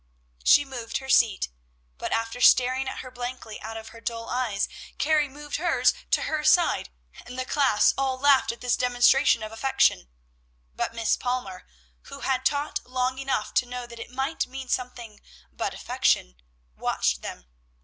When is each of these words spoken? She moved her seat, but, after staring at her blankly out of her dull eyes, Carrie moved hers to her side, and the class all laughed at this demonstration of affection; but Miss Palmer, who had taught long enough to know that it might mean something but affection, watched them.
She 0.43 0.65
moved 0.65 0.97
her 0.97 1.09
seat, 1.09 1.49
but, 1.99 2.11
after 2.11 2.41
staring 2.41 2.87
at 2.89 3.01
her 3.01 3.11
blankly 3.11 3.61
out 3.61 3.77
of 3.77 3.89
her 3.89 4.01
dull 4.01 4.29
eyes, 4.31 4.67
Carrie 4.97 5.27
moved 5.29 5.57
hers 5.57 5.93
to 6.09 6.23
her 6.23 6.43
side, 6.43 6.89
and 7.23 7.37
the 7.37 7.45
class 7.45 7.93
all 7.95 8.17
laughed 8.17 8.51
at 8.51 8.61
this 8.61 8.75
demonstration 8.75 9.43
of 9.43 9.51
affection; 9.51 10.09
but 10.73 10.95
Miss 10.95 11.15
Palmer, 11.15 11.67
who 12.05 12.21
had 12.21 12.47
taught 12.47 12.79
long 12.83 13.19
enough 13.19 13.53
to 13.53 13.67
know 13.67 13.85
that 13.85 13.99
it 13.99 14.09
might 14.09 14.47
mean 14.47 14.69
something 14.69 15.19
but 15.51 15.75
affection, 15.75 16.35
watched 16.75 17.21
them. 17.21 17.45